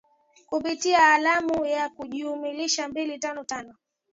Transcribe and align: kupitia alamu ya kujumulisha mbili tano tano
kupitia 0.45 1.13
alamu 1.13 1.65
ya 1.65 1.89
kujumulisha 1.89 2.87
mbili 2.87 3.19
tano 3.19 3.43
tano 3.43 3.73